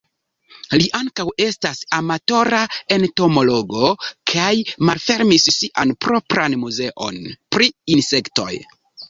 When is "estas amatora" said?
1.47-2.61